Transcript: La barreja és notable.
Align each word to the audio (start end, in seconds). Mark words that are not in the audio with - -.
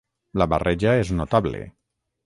La 0.41 0.47
barreja 0.53 0.95
és 1.05 1.15
notable. 1.23 1.65